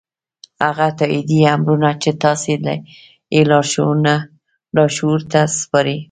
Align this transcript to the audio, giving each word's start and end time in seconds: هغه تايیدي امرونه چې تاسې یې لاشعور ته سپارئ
هغه 0.65 0.87
تايیدي 0.99 1.39
امرونه 1.55 1.89
چې 2.01 2.09
تاسې 2.23 2.53
یې 3.35 3.41
لاشعور 4.77 5.19
ته 5.31 5.41
سپارئ 5.59 5.97